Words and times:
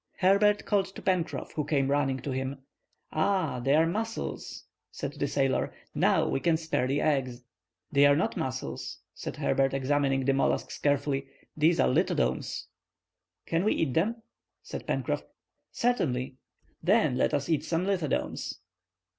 Herbert 0.17 0.65
called 0.65 0.87
to 0.95 1.01
Pencroff, 1.03 1.51
who 1.51 1.63
came 1.63 1.91
running 1.91 2.17
to 2.21 2.31
him. 2.31 2.63
"Ah, 3.11 3.59
they 3.59 3.75
are 3.75 3.85
mussels," 3.85 4.65
said 4.89 5.13
the 5.13 5.27
sailor. 5.27 5.71
"Now 5.93 6.27
we 6.27 6.39
can 6.39 6.57
spare 6.57 6.87
the 6.87 7.01
eggs." 7.01 7.43
"They 7.91 8.07
are 8.07 8.15
not 8.15 8.35
mussels," 8.35 8.97
said 9.13 9.35
Herbert, 9.35 9.75
examining 9.75 10.25
the 10.25 10.33
mollusks 10.33 10.79
carefully, 10.79 11.27
"they 11.55 11.69
are 11.77 11.87
lithodomes." 11.87 12.65
"Can 13.45 13.63
we 13.63 13.73
eat 13.73 13.93
them?" 13.93 14.23
said 14.63 14.87
Pencroff. 14.87 15.21
"Certainly." 15.71 16.37
"Then 16.81 17.15
let 17.15 17.31
us 17.35 17.47
eat 17.47 17.63
some 17.63 17.85
lithodomes." 17.85 18.55